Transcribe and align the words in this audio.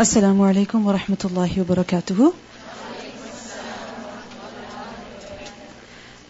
السلام 0.00 0.42
عليكم 0.42 0.86
ورحمة 0.86 1.22
الله 1.24 1.60
وبركاته. 1.60 2.32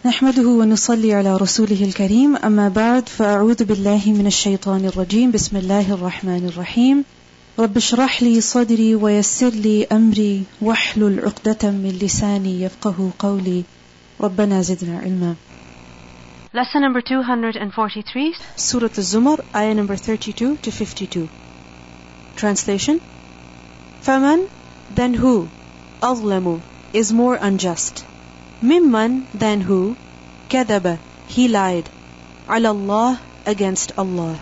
نحمده 0.05 0.47
ونصلي 0.47 1.13
على 1.13 1.37
رسوله 1.37 1.83
الكريم. 1.83 2.35
أما 2.35 2.69
بعد 2.69 3.09
فأعوذ 3.09 3.63
بالله 3.63 4.01
من 4.05 4.27
الشيطان 4.27 4.85
الرجيم. 4.85 5.31
بسم 5.31 5.57
الله 5.57 5.93
الرحمن 5.93 6.47
الرحيم. 6.47 7.03
رب 7.59 7.77
اشرح 7.77 8.23
لي 8.23 8.41
صدري 8.41 8.95
ويسر 8.95 9.49
لي 9.49 9.87
أمري. 9.91 10.43
واحلل 10.61 11.19
عقدة 11.19 11.71
من 11.71 11.99
لساني 12.01 12.61
يفقه 12.61 13.11
قولي. 13.19 13.63
ربنا 14.21 14.61
زدنا 14.61 14.99
علما. 14.99 15.35
Lesson 16.53 16.81
number 16.87 17.01
243. 17.01 18.33
Surah 18.55 18.97
Al-Zumar, 18.97 19.39
ayah 19.53 19.73
number 19.73 19.97
32 19.97 20.57
to 20.61 20.71
52. 20.71 21.27
Translation. 22.37 23.16
فَمَن 24.06 24.48
Then 24.94 25.14
who 25.14 25.48
أظلم 26.00 26.60
is 26.92 27.12
more 27.12 27.34
unjust. 27.34 28.04
ممن 28.62 29.22
Then 29.34 29.60
who 29.62 29.96
كذب 30.48 30.98
He 31.26 31.48
lied 31.48 31.88
على 32.48 32.70
الله 32.70 33.18
against 33.44 33.90
Allah. 33.98 34.38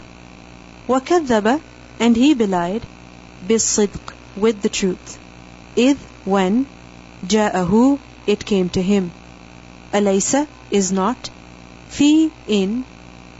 وكذب 0.88 1.60
And 1.98 2.16
he 2.16 2.34
belied 2.34 2.82
بالصدق 3.48 4.12
with 4.36 4.60
the 4.60 4.68
truth. 4.68 5.18
إذ 5.74 5.96
when 6.26 6.66
جاءه 7.26 7.98
it 8.26 8.44
came 8.44 8.68
to 8.68 8.82
him. 8.82 9.10
أليس 9.94 10.46
is 10.70 10.92
not 10.92 11.30
في 11.90 12.30
in 12.46 12.84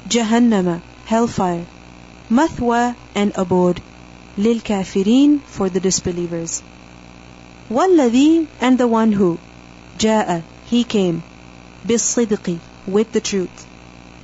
جهنم 0.09 0.81
hellfire 1.07 1.67
مثوى 2.31 2.95
and 3.15 3.33
abode 3.37 3.83
للكافرين 4.39 5.41
for 5.47 5.69
the 5.69 5.81
disbelievers 5.81 6.63
والذي 7.71 8.47
and 8.61 8.79
the 8.79 8.89
one 8.89 9.13
who 9.13 9.39
جاء 9.99 10.43
he 10.71 10.85
came 10.85 11.23
بالصدق 11.87 12.59
with 12.87 13.13
the 13.13 13.21
truth 13.21 13.67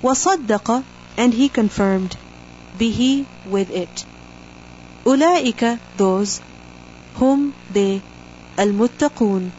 وصدق 0.03 0.83
and 1.17 1.35
he 1.35 1.49
confirmed 1.49 2.17
به 2.79 3.25
with 3.49 3.71
it 3.71 4.05
أولئك 5.07 5.79
those 5.97 6.41
whom 7.19 7.53
they 7.73 8.01
المتقون 8.59 9.51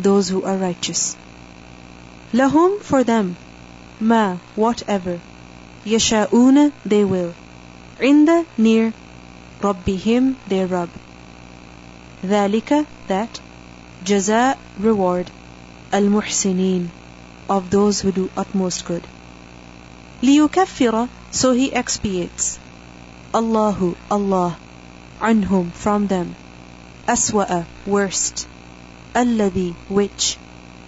those 0.00 0.28
who 0.28 0.42
are 0.44 0.56
righteous 0.56 1.16
لهم 2.32 2.78
for 2.82 3.02
them 3.04 3.34
ما 4.00 4.38
whatever 4.56 5.18
يشاءون 5.86 6.72
they 6.86 7.04
will 7.04 7.32
عند 8.00 8.44
near 8.58 8.92
ربهم 9.62 10.34
their 10.48 10.66
Rabb 10.66 10.88
ذلك 12.24 12.86
that 13.08 13.40
جزاء 14.06 14.58
reward 14.80 15.26
المحسنين 15.92 16.88
of 17.48 17.70
those 17.70 18.00
who 18.00 18.12
do 18.12 18.30
utmost 18.36 18.84
good 18.84 19.02
ليكفر 20.22 21.08
so 21.32 21.52
he 21.52 21.72
expiates 21.72 22.58
الله 23.34 23.94
Allah 24.10 24.56
عنهم 25.20 25.70
from 25.72 26.06
them 26.06 26.36
أسوأ 27.08 27.64
worst 27.86 28.46
الذي 29.16 29.74
which 29.88 30.36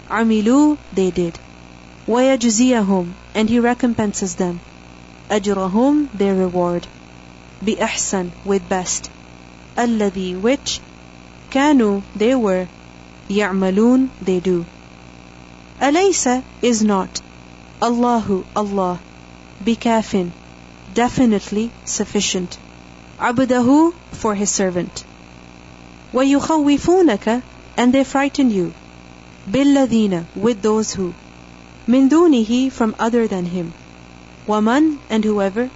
عملوا 0.09 0.77
they 0.95 1.11
did 1.11 1.37
ويجزيهم 2.07 3.07
and 3.35 3.49
he 3.49 3.59
recompenses 3.59 4.35
them 4.35 4.59
أجرهم 5.29 6.07
their 6.13 6.35
reward 6.35 6.87
بأحسن 7.61 8.29
with 8.45 8.61
best 8.69 9.09
الذي 9.79 10.35
which 10.41 10.79
كانوا 11.51 12.01
they 12.15 12.35
were 12.35 12.67
يعملون 13.29 14.09
they 14.23 14.39
do 14.39 14.63
أليس 15.81 16.27
is 16.61 16.83
not 16.83 17.19
الله 17.81 18.43
Allah 18.55 18.99
بكاف 19.65 20.29
definitely 20.93 21.71
sufficient 21.85 22.57
عبده 23.19 23.91
for 24.13 24.35
his 24.35 24.51
servant 24.51 25.03
ويخوفونك 26.13 27.41
and 27.75 27.91
they 27.91 28.03
frighten 28.03 28.51
you 28.51 28.71
بالذين 29.51 30.25
with 30.35 30.61
those 30.61 30.93
who 30.93 31.13
من 31.87 32.07
دونه 32.07 32.69
from 32.71 32.95
other 32.99 33.27
than 33.27 33.45
him 33.45 33.73
ومن 34.47 34.97
and 35.09 35.23
whoever 35.25 35.69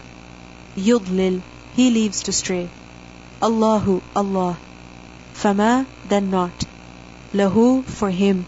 يضلل 0.78 1.42
he 1.77 1.91
leaves 1.91 2.23
to 2.23 2.33
stray. 2.33 2.69
Allahu, 3.43 4.01
Allah. 4.17 4.57
Fama, 5.35 5.87
then 6.09 6.31
not. 6.31 6.65
Lahu, 7.35 7.85
for 7.85 8.11
him. 8.11 8.47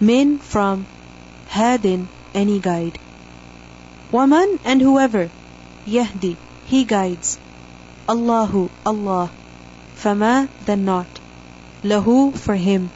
Min, 0.00 0.38
from. 0.38 0.86
Hadin, 1.50 2.08
any 2.32 2.58
guide. 2.58 2.98
Waman, 4.10 4.58
and 4.64 4.80
whoever. 4.80 5.28
Yahdi, 5.86 6.36
he 6.64 6.84
guides. 6.84 7.36
Allahu, 8.08 8.70
Allah. 8.86 9.30
Fama, 9.94 10.48
then 10.64 10.86
not. 10.86 11.20
Lahu, 11.82 12.34
for 12.34 12.54
him. 12.54 12.90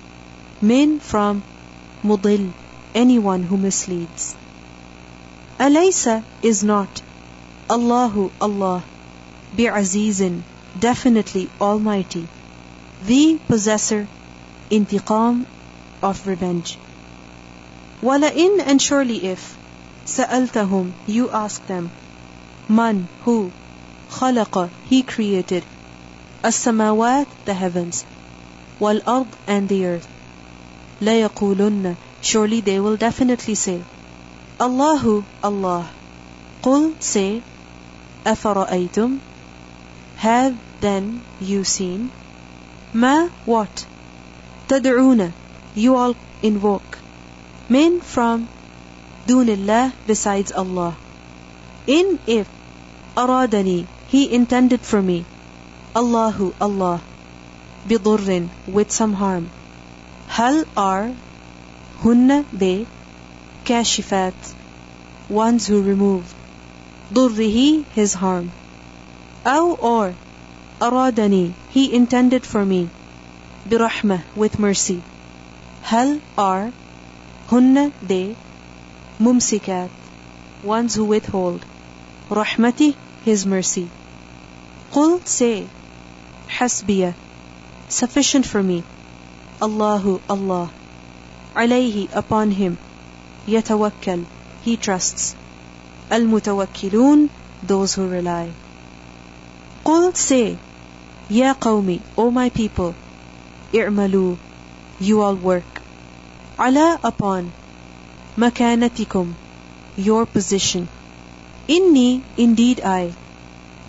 Min, 0.62 0.98
from. 0.98 1.42
Mudil, 2.02 2.52
anyone 2.94 3.42
who 3.42 3.58
misleads. 3.58 4.34
Alaysa 5.60 6.22
is 6.42 6.64
not. 6.64 7.02
Allahu, 7.68 8.30
Allah 8.40 8.82
بعزيز 9.57 10.23
definitely 10.79 11.47
almighty 11.61 12.27
the 13.05 13.37
possessor 13.47 14.07
intiqam 14.71 15.45
of 16.01 16.25
revenge 16.25 16.77
ولئن 18.03 18.59
and 18.65 18.81
surely 18.81 19.25
if 19.25 19.55
سألتهم 20.07 20.91
you 21.07 21.29
ask 21.29 21.65
them 21.67 21.91
man 22.67 23.07
who 23.25 23.51
خلق 24.09 24.69
he 24.89 25.03
created 25.03 25.63
السماوات 26.43 27.27
the 27.45 27.53
heavens 27.53 28.03
والأرض 28.79 29.27
and 29.47 29.69
the 29.69 29.85
earth 29.85 30.07
ليقولن 31.01 31.95
surely 32.23 32.61
they 32.61 32.79
will 32.79 32.97
definitely 32.97 33.55
say 33.55 33.79
Allahu 34.59 35.23
Allah 35.43 35.85
قل 36.63 36.93
say 36.99 37.41
أفرأيتم 38.25 39.19
have 40.17 40.55
then 40.81 41.21
you 41.39 41.63
seen 41.63 42.09
ما 42.93 43.29
what 43.45 43.85
تدعون 44.69 45.31
you 45.75 45.95
all 45.95 46.15
invoke 46.41 46.97
min 47.69 47.99
from 48.01 48.47
دون 49.27 49.49
الله 49.49 49.91
besides 50.07 50.51
Allah 50.51 50.95
in 51.87 52.19
if 52.27 52.47
أرادني 53.17 53.85
he 54.07 54.31
intended 54.33 54.81
for 54.81 55.01
me 55.01 55.25
Allahu 55.95 56.53
Allah 56.61 57.01
بضر 57.87 58.49
with 58.67 58.91
some 58.91 59.13
harm 59.13 59.49
هل 60.29 60.65
are 60.77 61.11
هن 62.03 62.45
they 62.53 62.85
كاشفات 63.65 64.33
ones 65.29 65.67
who 65.67 65.81
remove 65.81 66.33
ضره 67.13 67.83
his 67.95 68.13
harm 68.13 68.51
أو 69.47 69.75
or 69.75 70.13
أرادني 70.81 71.51
he 71.73 71.93
intended 71.93 72.45
for 72.45 72.65
me 72.65 72.87
برحمة 73.69 74.19
with 74.35 74.59
mercy 74.59 75.01
هل 75.83 76.19
are 76.37 76.71
هن 77.51 77.91
they 78.07 78.35
ممسكات 79.19 79.89
ones 80.65 80.95
who 80.95 81.05
withhold 81.05 81.61
رحمتي 82.31 82.95
his 83.25 83.45
mercy 83.45 83.87
قل 84.93 85.19
say 85.25 85.63
حسبي 86.49 87.13
sufficient 87.89 88.45
for 88.45 88.61
me 88.63 88.83
Allahu 89.61 90.19
Allah 90.29 90.69
عليه 91.55 92.07
upon 92.13 92.51
him 92.51 92.77
يتوكل 93.47 94.23
he 94.65 94.75
trusts 94.77 95.33
المتوكلون 96.11 97.29
those 97.67 97.93
who 97.93 98.07
rely 98.07 98.49
قل 99.87 100.13
say 100.15 100.55
يا 101.29 101.55
قومي 101.61 101.99
O 102.17 102.31
my 102.31 102.49
people 102.49 102.93
اعملوا 103.75 104.35
you 105.01 105.21
all 105.21 105.35
work 105.35 105.81
على 106.59 106.99
upon 107.03 107.43
مكانتكم 108.37 109.33
your 109.97 110.25
position 110.25 110.87
إني 111.69 112.21
indeed 112.37 112.81
I 112.81 113.13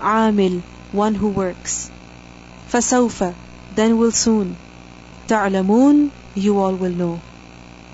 عامل 0.00 0.60
one 0.92 1.14
who 1.14 1.28
works 1.28 1.90
فسوف 2.72 3.24
then 3.76 3.98
will 3.98 4.12
soon 4.12 4.56
تعلمون 5.28 6.10
you 6.36 6.58
all 6.58 6.74
will 6.74 6.94
know 7.02 7.18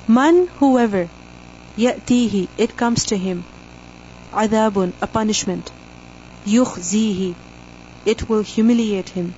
من 0.08 0.48
whoever 0.60 1.08
يأتيه 1.78 2.46
it 2.58 2.76
comes 2.76 3.04
to 3.04 3.16
him 3.16 3.42
عذاب 4.32 4.92
a 5.02 5.06
punishment 5.06 5.70
يخزيه 6.46 7.32
it 8.04 8.28
will 8.28 8.42
humiliate 8.42 9.08
him 9.10 9.32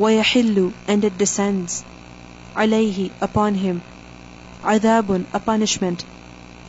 ويحل 0.00 0.72
and 0.88 1.04
it 1.04 1.16
descends 1.16 1.84
عليه 2.56 3.10
upon 3.20 3.54
him 3.54 3.80
عذاب 4.64 5.24
a 5.32 5.38
punishment 5.38 6.04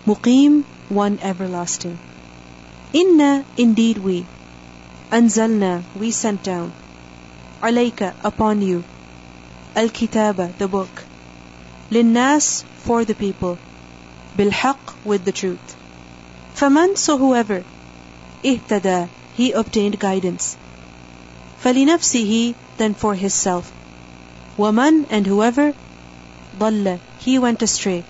مقيم 0.07 0.63
one 0.89 1.17
everlasting 1.21 1.97
Inna 2.93 3.43
indeed 3.57 3.97
we 3.97 4.23
أنزلنا 5.11 5.81
we 5.99 6.11
sent 6.11 6.43
down 6.43 6.71
عليك 7.63 8.13
upon 8.23 8.61
you 8.61 8.83
الكتاب 9.77 10.51
the 10.59 10.67
book 10.67 11.03
للناس 11.91 12.63
for 12.85 13.03
the 13.03 13.15
people 13.15 13.57
بالحق 14.37 14.93
with 15.05 15.25
the 15.25 15.31
truth 15.31 15.75
فمن 16.55 16.95
so 16.95 17.17
whoever 17.17 17.63
اهتدى 18.45 19.07
he 19.37 19.51
obtained 19.53 19.99
guidance 19.99 20.55
فلنفسه 21.63 22.53
then 22.77 22.93
for 22.93 23.15
his 23.15 23.33
self 23.33 23.71
ومن 24.57 25.05
and 25.09 25.25
whoever 25.25 25.73
ضل 26.59 26.99
he 27.19 27.39
went 27.39 27.61
astray 27.61 28.03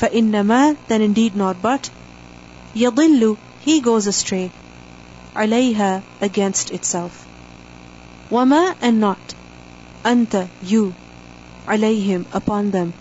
فإنما 0.00 0.76
then 0.88 1.00
indeed 1.00 1.36
not 1.36 1.62
but 1.62 1.90
يضل 2.74 3.36
he 3.64 3.80
goes 3.80 4.06
astray 4.08 4.50
عليها 5.36 6.02
against 6.20 6.72
itself 6.72 7.24
وما 8.32 8.74
and 8.82 8.98
not 9.00 9.34
أنت 10.04 10.48
you 10.64 10.92
عليهم 11.68 12.24
upon 12.32 12.72
them 12.72 12.92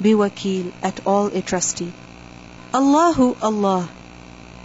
بوكيل 0.00 0.72
at 0.82 1.00
all 1.06 1.26
a 1.34 1.42
trustee 1.42 1.92
الله 2.74 3.36
Allah 3.42 3.88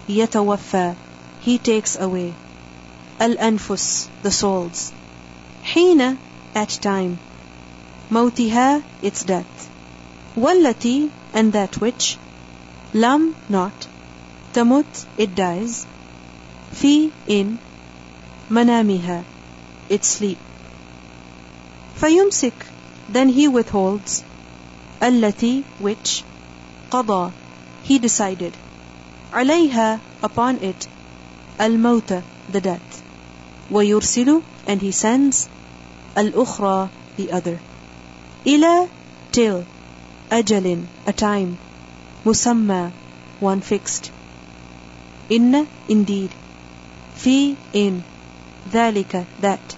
يتوفى 0.07 0.95
he 1.41 1.57
takes 1.57 1.97
away 1.99 2.33
al-anfus, 3.20 4.08
the 4.22 4.30
souls. 4.30 4.92
Hina, 5.62 6.16
at 6.54 6.70
time. 6.70 7.18
Mautiha, 8.10 8.82
its 9.02 9.24
death. 9.24 9.70
Wallati, 10.34 11.10
and 11.34 11.52
that 11.52 11.80
which. 11.80 12.16
Lam, 12.94 13.36
not. 13.48 13.86
Tamut, 14.54 15.04
it 15.18 15.34
dies. 15.34 15.86
Fi, 16.72 17.12
in. 17.26 17.58
Manamiha, 18.48 19.22
its 19.88 20.08
sleep. 20.08 20.38
Fayumsik, 21.96 22.54
then 23.08 23.28
he 23.28 23.46
withholds. 23.46 24.24
Allati, 25.00 25.62
which. 25.78 26.24
Qada, 26.90 27.32
he 27.82 27.98
decided. 27.98 28.54
Alayha, 29.30 30.00
upon 30.22 30.56
it. 30.62 30.88
Al-mauta, 31.58 32.22
the 32.48 32.60
death. 32.60 32.99
ويرسل 33.71 34.41
and 34.67 34.81
he 34.81 34.91
sends 34.91 35.47
الأخرى 36.17 36.89
the 37.17 37.31
other 37.31 37.59
إلى 38.47 38.87
till 39.31 39.63
أجل 40.31 40.83
a 41.07 41.13
time 41.13 41.57
مسمى 42.25 42.91
one 43.39 43.61
fixed 43.61 44.09
إن 45.31 45.65
indeed 45.89 46.29
في 47.17 47.55
in 47.73 48.01
ذلك 48.73 49.25
that 49.41 49.75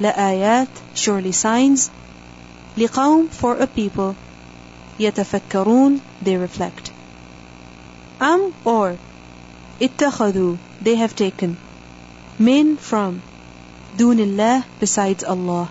لآيات 0.00 0.68
surely 0.94 1.32
signs 1.32 1.90
لقوم 2.76 3.28
for 3.30 3.56
a 3.60 3.66
people 3.66 4.14
يتفكرون 4.98 6.00
they 6.22 6.36
reflect 6.36 6.90
أم 8.22 8.52
or 8.64 8.96
اتخذوا 9.82 10.56
they 10.82 10.94
have 10.96 11.14
taken 11.14 11.56
Min 12.47 12.77
from 12.77 13.21
dunillah 13.97 14.63
besides 14.79 15.25
Allah. 15.25 15.69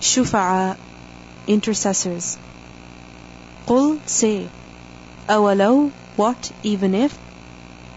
Shufa'a 0.00 0.76
intercessors. 1.46 2.36
Qul 3.68 4.00
say 4.04 4.48
awalaw 5.28 5.92
what 6.16 6.50
even 6.62 6.94
if 6.94 7.16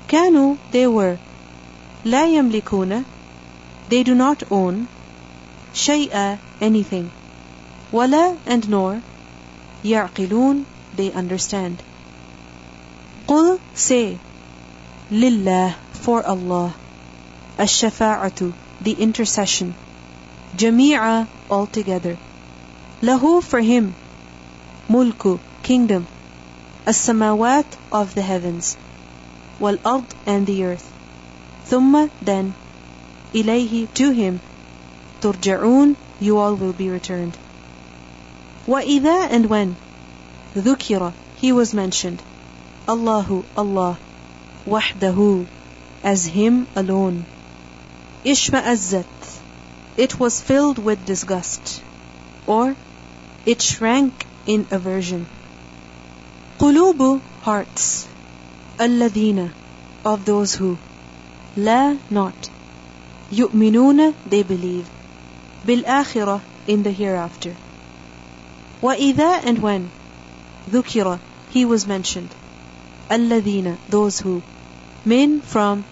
kanu 0.07 0.57
they 0.71 0.85
were 0.87 1.17
la 2.05 2.21
yamlikuna 2.35 3.03
they 3.89 4.03
do 4.03 4.15
not 4.15 4.43
own 4.51 4.87
shay'a 5.73 6.39
anything 6.61 7.11
wala 7.91 8.37
and 8.45 8.69
nor 8.69 9.01
yaqilun 9.83 10.63
they 10.95 11.11
understand 11.11 11.83
qul 13.27 13.59
say 13.73 14.17
lillah 15.11 15.75
for 16.05 16.25
Allah 16.35 16.73
الشفاعة 17.60 18.52
the 18.82 18.92
intercession 18.92 19.74
جميعا 20.58 21.26
altogether 21.50 22.16
له 23.02 23.40
for 23.40 23.60
him 23.60 23.92
ملك 24.90 25.38
kingdom 25.62 26.04
السماوات 26.88 27.66
of 27.92 28.14
the 28.14 28.22
heavens 28.22 28.76
والأرض 29.60 30.04
and 30.26 30.46
the 30.46 30.64
earth 30.64 30.90
ثم 31.70 32.08
then 32.24 32.52
إليه 33.34 33.86
to 33.94 34.10
him 34.10 34.40
ترجعون 35.20 35.94
you 36.20 36.38
all 36.38 36.56
will 36.56 36.72
be 36.72 36.88
returned 36.88 37.34
وإذا 38.66 39.30
and 39.30 39.46
when 39.46 39.76
ذكر 40.56 41.12
he 41.40 41.52
was 41.52 41.72
mentioned 41.72 42.20
Allahu 42.88 43.44
Allah 43.56 43.98
وحده 44.66 45.44
as 46.02 46.26
him 46.26 46.66
alone 46.74 47.24
Ishma'azzat, 48.27 49.39
it 49.95 50.19
was 50.19 50.41
filled 50.41 50.79
with 50.79 51.05
disgust, 51.05 51.81
or 52.45 52.75
it 53.45 53.61
shrank 53.61 54.25
in 54.45 54.67
aversion. 54.69 55.25
Qulubu, 56.59 57.21
hearts, 57.43 58.05
alladhina, 58.77 59.51
of 60.03 60.25
those 60.25 60.55
who, 60.55 60.77
la, 61.55 61.95
not, 62.09 62.49
yu'minuna, 63.31 64.13
they 64.25 64.43
believe, 64.43 64.89
bil 65.65 65.83
akhirah, 65.83 66.41
in 66.67 66.83
the 66.83 66.91
hereafter. 66.91 67.55
Wa 68.81 68.95
idha, 68.95 69.29
and 69.45 69.59
when, 69.59 69.89
dhukira, 70.69 71.17
he 71.51 71.63
was 71.63 71.87
mentioned, 71.87 72.35
alladhina, 73.09 73.77
those 73.87 74.19
who, 74.19 74.41
min, 75.05 75.39
from, 75.39 75.85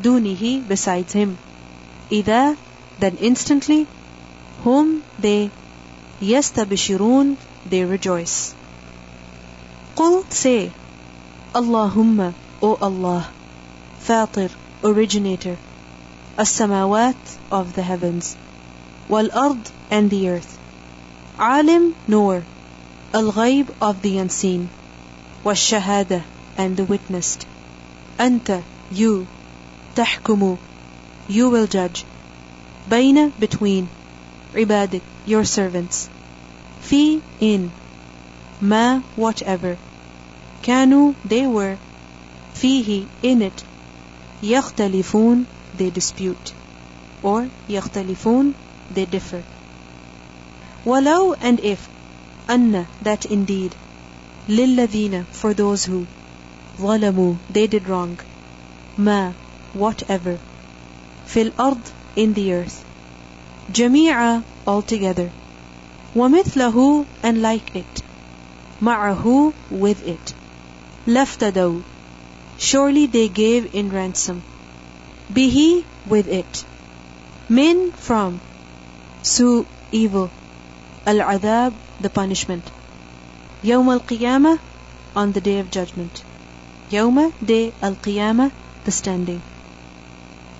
dunihi, 0.00 0.66
besides 0.66 1.12
him 1.12 1.36
إذا 2.11 2.55
then 2.99 3.17
instantly 3.17 3.87
whom 4.63 5.03
they 5.19 5.49
يستبشرون 6.21 7.35
they 7.69 7.83
rejoice 7.83 8.53
قل 9.95 10.23
say 10.29 10.71
Allahumma 11.53 12.33
O 12.61 12.75
Allah 12.81 13.27
فاطر 14.07 14.49
originator 14.83 15.57
السماوات 16.39 17.15
of 17.51 17.73
the 17.75 17.81
heavens 17.83 18.35
والأرض 19.09 19.67
and 19.91 20.09
the 20.09 20.29
earth 20.29 20.57
عالم 21.39 21.93
knower 22.07 22.43
الغيب 23.13 23.67
of 23.81 24.01
the 24.01 24.17
unseen 24.17 24.69
والشهادة 25.45 26.21
and 26.57 26.77
the 26.77 26.85
witnessed 26.85 27.45
أنت 28.19 28.61
you 28.91 29.25
تحكم 29.95 30.57
you 31.27 31.49
will 31.49 31.67
judge 31.67 32.05
بين 32.89 33.31
between 33.39 33.87
عبادك 34.55 35.01
your 35.27 35.43
servants 35.43 36.07
في 36.81 37.19
in 37.41 37.69
ما 38.61 39.01
whatever 39.17 39.75
كانوا 40.63 41.13
they 41.27 41.45
were 41.45 41.77
فيه 42.55 43.05
in 43.21 43.41
it 43.41 43.63
يختلفون 44.43 45.45
they 45.77 45.89
dispute 45.89 46.53
or 47.21 47.49
يختلفون 47.69 48.53
they 48.93 49.05
differ 49.05 49.43
ولو 50.85 51.35
and 51.41 51.59
if 51.59 51.79
أن 52.49 52.85
that 53.03 53.25
indeed 53.25 53.71
للذين 54.47 55.25
for 55.33 55.53
those 55.53 55.83
who 55.85 56.05
ظلموا 56.79 57.35
they 57.51 57.67
did 57.67 57.87
wrong 57.89 58.17
ما 58.97 59.33
whatever 59.73 60.37
في 61.27 61.41
الأرض 61.41 61.81
in 62.17 62.33
the 62.33 62.53
earth 62.53 62.83
جميعا 63.73 64.41
altogether 64.67 65.29
ومثله 66.15 67.05
and 67.23 67.41
like 67.41 67.75
it 67.75 68.03
معه 68.81 69.53
with 69.71 70.07
it 70.07 70.33
لافتدوا 71.07 71.81
surely 72.59 73.05
they 73.07 73.27
gave 73.27 73.73
in 73.73 73.89
ransom 73.91 74.41
به 75.29 75.83
with 76.09 76.27
it 76.27 76.63
من 77.49 77.91
from 78.07 78.39
su 79.23 79.65
evil 79.91 80.29
العذاب 81.07 81.73
the 82.01 82.09
punishment 82.09 82.63
يوم 83.63 83.89
القيامة 83.89 84.59
on 85.15 85.31
the 85.33 85.41
day 85.41 85.59
of 85.59 85.69
judgment 85.71 86.23
يوم 86.91 87.31
day 87.45 87.71
القيامة 87.83 88.51
the 88.85 88.91
standing 88.91 89.46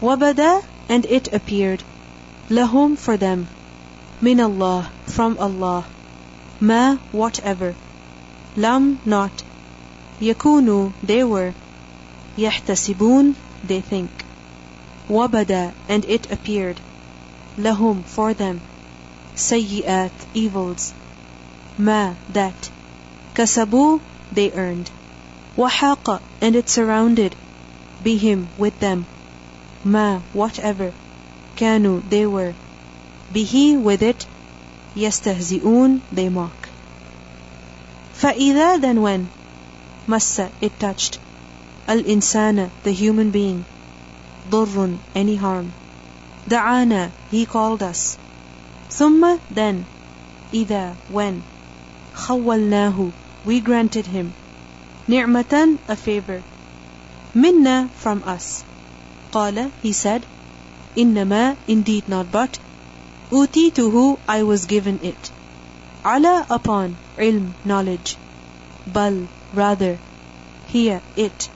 وبدا 0.01 0.62
and 0.89 1.05
it 1.05 1.33
appeared 1.33 1.83
لهم 2.50 2.98
for 2.98 3.17
them 3.17 3.48
min 4.24 4.39
Allah, 4.39 4.89
from 5.05 5.38
Allah, 5.38 5.83
ma, 6.62 6.95
whatever, 7.12 7.75
lam, 8.55 9.00
not, 9.03 9.43
yakunu, 10.22 10.93
they 11.03 11.24
were, 11.25 11.53
yahtasibun, 12.38 13.36
they 13.65 13.81
think, 13.81 14.12
wabada, 15.10 15.74
and 15.89 16.05
it 16.05 16.31
appeared, 16.31 16.79
lahum, 17.57 18.01
for 18.05 18.33
them, 18.33 18.62
sayyi'at, 19.36 20.12
evils, 20.33 20.93
ma, 21.77 22.13
that, 22.29 22.69
kasabu, 23.33 24.00
they 24.31 24.51
earned, 24.53 24.89
wahaqa, 25.57 26.22
and 26.39 26.55
it 26.55 26.69
surrounded, 26.69 27.36
bihim, 28.05 28.45
with 28.57 28.79
them, 28.79 29.05
ma, 29.83 30.19
whatever, 30.33 30.93
kanu, 31.57 32.01
they 32.10 32.25
were, 32.25 32.53
bihi, 33.33 33.79
with 33.79 34.01
it, 34.01 34.25
yastahzi'un, 34.95 36.01
they 36.12 36.29
mock. 36.29 36.69
فَإِذَا 38.19 38.79
then 38.81 39.01
when, 39.01 39.29
massa, 40.07 40.50
it 40.62 40.79
touched, 40.79 41.19
al-insana, 41.88 42.72
the 42.83 42.91
human 42.91 43.29
being, 43.29 43.65
ضر, 44.50 44.98
any 45.13 45.36
harm, 45.36 45.74
da'ana, 46.48 47.12
he 47.29 47.45
called 47.45 47.83
us, 47.83 48.17
ثم, 48.89 49.39
then, 49.51 49.86
إذا, 50.53 50.95
when, 51.10 51.43
خَوَّلْنَاهُ, 52.15 53.12
we 53.45 53.60
granted 53.60 54.05
him, 54.05 54.33
ni'matan, 55.07 55.77
a 55.88 55.95
favor, 55.95 56.41
minna, 57.33 57.89
from 57.98 58.24
us, 58.25 58.63
قال, 59.31 59.72
he 59.81 59.91
said, 59.91 60.25
إنما, 60.95 61.57
indeed 61.67 62.07
not 62.07 62.31
but, 62.31 62.60
أوتيته, 63.31 64.17
I 64.27 64.43
was 64.43 64.65
given 64.65 65.00
it. 65.01 65.31
على, 66.05 66.45
upon, 66.50 66.95
ilm, 67.17 67.53
knowledge. 67.65 68.15
Bal, 68.86 69.27
rather. 69.53 69.98
Here, 70.67 71.01
it. 71.15 71.50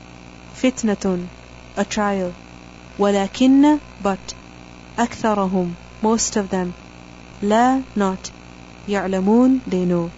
Fitnatun, 0.55 1.27
a 1.75 1.85
trial. 1.85 2.33
ولكن, 2.97 3.79
but. 4.01 4.33
أكثرهم, 4.97 5.75
most 6.01 6.35
of 6.35 6.49
them. 6.49 6.73
لا, 7.43 7.83
not. 7.95 8.31
يعلمون, 8.87 9.61
they 9.67 9.85
know. 9.85 10.09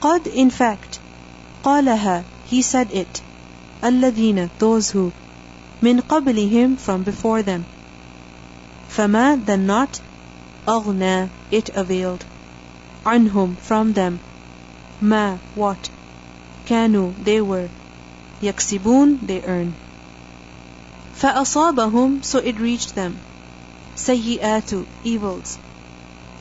قد, 0.00 0.26
in 0.26 0.48
fact. 0.48 1.00
قالها, 1.62 2.24
he 2.46 2.62
said 2.62 2.90
it. 2.92 3.20
الذين, 3.82 4.48
those 4.58 4.90
who. 4.90 5.12
من 5.82 6.00
قبلهم, 6.00 6.78
from 6.78 7.02
before 7.02 7.42
them. 7.42 7.64
فما, 8.88 9.44
then 9.44 9.66
not. 9.66 10.00
أغنى, 10.66 11.28
it 11.50 11.68
availed. 11.74 12.24
عنهم, 13.04 13.56
from 13.58 13.92
them. 13.92 14.18
ما, 15.00 15.38
what. 15.54 15.90
كانوا, 16.66 17.12
they 17.22 17.40
were. 17.40 17.68
يكسبون, 18.42 19.18
they 19.26 19.42
earn. 19.42 19.74
فأصابهم, 21.20 22.24
so 22.24 22.38
it 22.38 22.58
reached 22.58 22.94
them. 22.94 23.18
سيئات, 23.96 24.84
evils. 25.04 25.58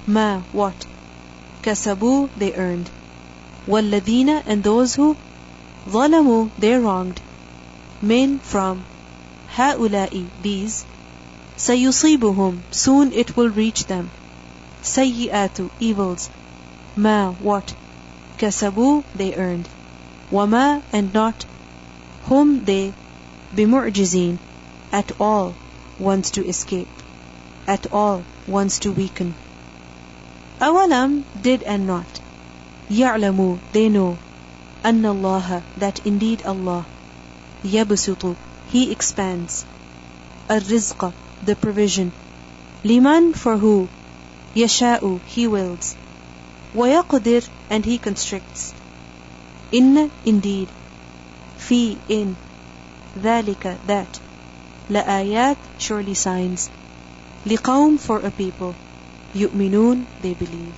ما, 0.07 0.43
what. 0.53 0.85
كسبوا, 1.61 2.29
they 2.37 2.53
earned. 2.53 2.89
والذين, 3.67 4.43
and 4.47 4.63
those 4.63 4.95
who. 4.95 5.15
ظلموا, 5.89 6.49
they 6.57 6.73
wronged. 6.73 7.19
من, 8.01 8.39
from. 8.39 8.83
هؤلاء, 9.59 10.29
these. 10.41 10.85
سيصيبهم, 11.57 12.59
soon 12.71 13.11
it 13.11 13.35
will 13.35 13.49
reach 13.49 13.85
them. 13.85 14.09
سيئات, 14.83 15.69
evils. 15.79 16.29
ما, 16.95 17.35
what. 17.39 17.73
كسبوا, 18.37 19.03
they 19.15 19.33
earned. 19.35 19.67
وما, 20.31 20.81
and 20.91 21.13
not. 21.13 21.45
Whom 22.25 22.65
they, 22.65 22.93
بمعجزين, 23.55 24.37
at 24.91 25.11
all, 25.19 25.53
wants 25.99 26.31
to 26.31 26.45
escape. 26.45 26.87
At 27.67 27.91
all, 27.91 28.23
wants 28.47 28.79
to 28.79 28.91
weaken. 28.91 29.33
أولم, 30.61 31.23
did 31.41 31.63
and 31.63 31.87
not. 31.87 32.19
يعلموا, 32.89 33.57
they 33.71 33.89
know. 33.89 34.17
أن 34.83 35.03
الله, 35.03 35.61
that 35.77 35.99
indeed 36.05 36.41
Allah. 36.45 36.85
يبسط, 37.63 38.35
He 38.69 38.91
expands. 38.91 39.65
الرزق, 40.49 41.13
the 41.45 41.55
provision. 41.55 42.11
Liman, 42.83 43.33
for 43.33 43.57
who. 43.57 43.87
يشاء, 44.55 45.19
He 45.25 45.47
wills. 45.47 45.95
ويقدر, 46.75 47.47
and 47.69 47.85
He 47.85 47.97
constricts. 47.97 48.73
إن, 49.73 50.09
indeed. 50.25 50.67
في, 51.57 51.97
in. 52.09 52.35
ذلك, 53.17 53.77
that. 53.87 54.19
لآيات, 54.89 55.57
surely 55.79 56.13
signs. 56.13 56.69
لقوم, 57.45 57.97
for 57.97 58.19
a 58.19 58.31
people. 58.31 58.75
يؤمنون, 59.35 60.05
they 60.21 60.33
believe. 60.33 60.73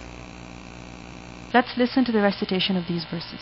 Let's 1.53 1.75
listen 1.77 2.05
to 2.05 2.11
the 2.11 2.21
recitation 2.21 2.77
of 2.77 2.87
these 2.87 3.03
verses. 3.05 3.41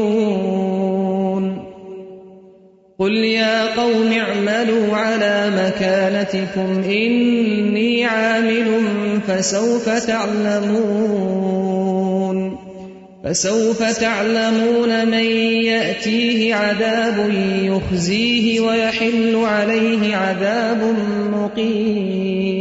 قل 2.99 3.13
يا 3.13 3.75
قوم 3.75 4.11
اعملوا 4.11 4.95
على 4.95 5.51
مكانتكم 5.55 6.83
إني 6.83 8.05
عامل 8.05 8.81
فسوف 9.27 9.89
تعلمون. 9.89 11.51
فسوف 13.25 13.83
تعلمون 13.99 15.07
من 15.07 15.25
يأتيه 15.65 16.55
عذاب 16.55 17.31
يخزيه 17.63 18.59
ويحل 18.59 19.35
عليه 19.35 20.15
عذاب 20.15 20.95
مقيم. 21.33 22.60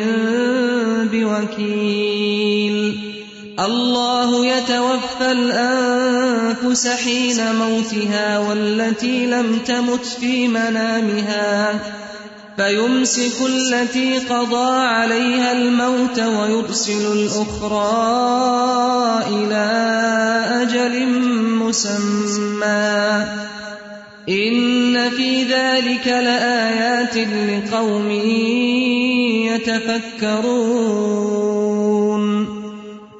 يتوفى 4.91 5.31
الأنفس 5.31 6.87
حين 6.87 7.55
موتها 7.55 8.39
والتي 8.39 9.25
لم 9.25 9.59
تمت 9.65 10.05
في 10.05 10.47
منامها. 10.47 11.79
فيمسك 12.57 13.41
التي 13.45 14.17
قضى 14.17 14.87
عليها 14.87 15.51
الموت 15.51 16.19
ويرسل 16.19 17.11
الأخرى 17.13 17.83
إلى 19.29 19.65
أجل 20.61 21.07
مسمى. 21.39 23.25
إن 24.29 25.09
في 25.09 25.43
ذلك 25.43 26.07
لآيات 26.07 27.17
لقوم 27.17 28.11
يتفكرون. 29.55 31.40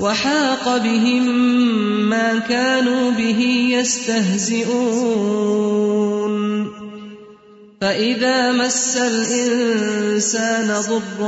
وحاق 0.00 0.76
بهم 0.76 1.24
ما 2.08 2.38
كانوا 2.38 3.10
به 3.10 3.40
يستهزئون. 3.72 5.20
فإذا 7.80 8.52
مس 8.52 8.96
الإنسان 8.96 10.68
ضر 10.68 11.20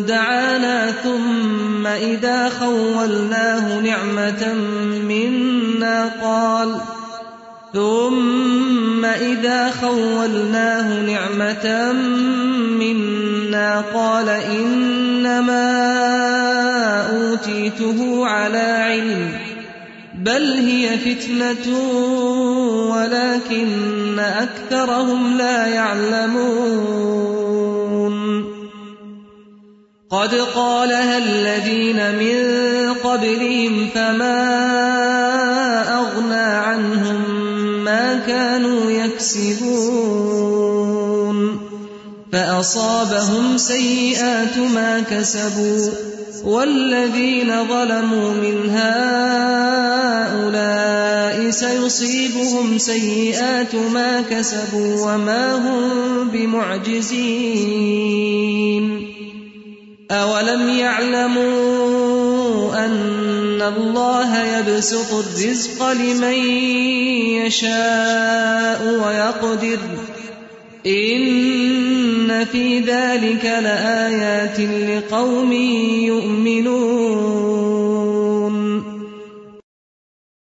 دعانا 0.00 0.92
ثم 0.92 1.86
إذا 1.86 2.48
خولناه 2.48 3.80
نعمة 3.80 4.54
منا 5.08 6.10
قال 6.22 6.80
ثم 7.74 9.04
إذا 9.04 9.70
خولناه 9.80 11.00
نعمة 11.02 11.92
منا 12.80 13.80
قال 13.94 14.28
إنما 14.28 15.87
أوتيته 17.38 18.26
على 18.26 18.58
علم 18.58 19.32
بل 20.14 20.52
هي 20.52 20.98
فتنة 20.98 21.78
ولكن 22.90 24.18
أكثرهم 24.18 25.38
لا 25.38 25.66
يعلمون. 25.66 27.18
قد 30.10 30.34
قالها 30.34 31.18
الذين 31.18 32.14
من 32.14 32.38
قبلهم 32.94 33.88
فما 33.94 34.38
أغنى 36.00 36.34
عنهم 36.34 37.20
ما 37.84 38.18
كانوا 38.26 38.90
يكسبون. 38.90 40.38
فأصابهم 42.32 43.58
سيئات 43.58 44.58
ما 44.58 45.00
كسبوا. 45.00 46.17
والذين 46.44 47.64
ظلموا 47.68 48.30
من 48.34 48.70
هؤلاء 48.70 49.90
سيصيبهم 51.50 52.78
سيئات 52.78 53.74
ما 53.74 54.20
كسبوا 54.20 55.14
وما 55.14 55.54
هم 55.54 56.28
بمعجزين. 56.28 57.58
أولم 60.10 60.68
يعلموا 60.68 61.94
أن 62.84 63.62
الله 63.62 64.58
يبسط 64.58 65.14
الرزق 65.14 65.92
لمن 65.92 66.38
يشاء 67.46 69.00
ويقدر؟ 69.04 69.78
إن 70.86 71.87
في 72.44 72.80
ذلك 72.80 73.44
لآيات 73.44 74.60
لقوم 74.60 75.52
يؤمنون 76.02 77.57